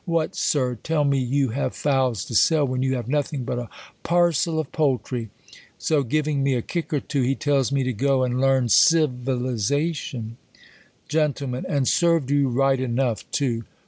What, 0.05 0.35
sirrah! 0.35 0.77
tell 0.77 1.03
me 1.03 1.19
you 1.19 1.49
have 1.49 1.75
fowls 1.75 2.25
to 2.25 2.33
sell, 2.33 2.65
when 2.65 2.81
you 2.81 2.95
have 2.95 3.07
nothing 3.07 3.43
but 3.43 3.59
a 3.59 3.69
parcel 4.01 4.57
of 4.59 4.71
poultry!" 4.71 5.29
So, 5.77 6.01
giving 6.01 6.41
me 6.41 6.55
a 6.55 6.63
kick 6.63 6.91
or 6.91 7.01
two, 7.01 7.21
he 7.21 7.35
tells 7.35 7.71
me 7.71 7.83
to 7.83 7.93
go 7.93 8.23
and 8.23 8.33
leaiTi 8.33 8.71
civilization, 8.71 10.37
I 10.43 10.57
Gent. 11.07 11.41
And 11.43 11.87
served 11.87 12.31
you 12.31 12.49
right 12.49 12.79
enough 12.79 13.29
too. 13.29 13.63